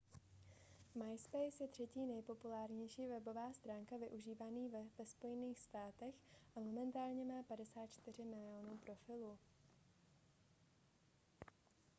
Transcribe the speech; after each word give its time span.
myspace 0.95 1.63
je 1.63 1.67
třetí 1.67 2.05
nejpopulárnější 2.05 3.07
webová 3.07 3.53
stránka 3.53 3.97
využívaná 3.97 4.61
ve 4.97 5.05
spojených 5.05 5.59
státech 5.61 6.15
a 6.55 6.59
momentálně 6.59 7.25
má 7.25 7.43
54 7.43 8.23
milionů 8.23 8.77
profilů 8.85 9.37